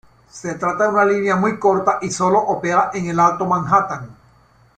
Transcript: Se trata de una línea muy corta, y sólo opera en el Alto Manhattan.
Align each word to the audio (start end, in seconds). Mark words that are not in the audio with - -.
Se 0.31 0.55
trata 0.55 0.85
de 0.85 0.89
una 0.89 1.05
línea 1.05 1.35
muy 1.35 1.59
corta, 1.59 1.99
y 2.01 2.09
sólo 2.09 2.39
opera 2.39 2.89
en 2.91 3.05
el 3.05 3.19
Alto 3.19 3.45
Manhattan. 3.45 4.09